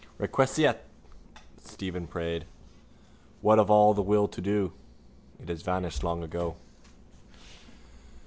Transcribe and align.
—Requiescat! 0.17 0.77
Stephen 1.63 2.07
prayed. 2.07 2.45
What 3.41 3.59
of 3.59 3.69
all 3.69 3.93
the 3.93 4.01
will 4.01 4.27
to 4.29 4.41
do? 4.41 4.73
It 5.39 5.47
has 5.47 5.61
vanished 5.61 6.03
long 6.03 6.23
ago... 6.23 6.55